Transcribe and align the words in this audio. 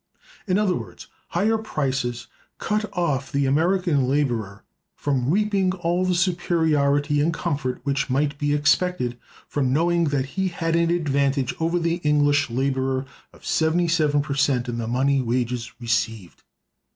In 0.47 0.57
other 0.57 0.73
words, 0.73 1.05
higher 1.27 1.59
prices 1.59 2.25
cut 2.57 2.89
off 2.97 3.31
the 3.31 3.45
American 3.45 4.07
laborer 4.07 4.63
from 4.95 5.29
reaping 5.29 5.73
all 5.73 6.05
the 6.05 6.15
superiority 6.15 7.21
in 7.21 7.31
comfort 7.31 7.81
which 7.83 8.09
might 8.09 8.39
be 8.39 8.51
expected 8.55 9.19
from 9.47 9.71
knowing 9.71 10.05
that 10.05 10.25
he 10.25 10.47
had 10.47 10.75
an 10.75 10.89
advantage 10.89 11.53
over 11.59 11.77
the 11.77 11.97
English 11.97 12.49
laborer 12.49 13.05
of 13.31 13.45
77 13.45 14.23
per 14.23 14.33
cent 14.33 14.67
in 14.67 14.79
the 14.79 14.87
money 14.87 15.21
wages 15.21 15.71
received. 15.79 16.41